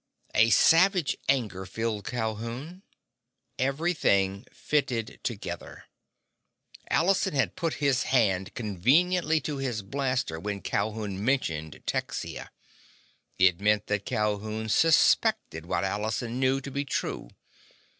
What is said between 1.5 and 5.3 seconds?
filled Calhoun. Everything fitted